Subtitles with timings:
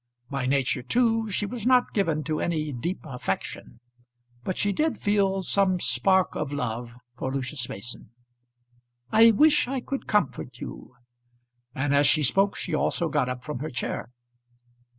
[0.31, 3.79] By nature, too, she was not given to any deep affection,
[4.43, 8.09] but she did feel some spark of love for Lucius Mason.
[9.11, 10.95] "I wish I could comfort you."
[11.75, 14.09] And as she spoke she also got up from her chair.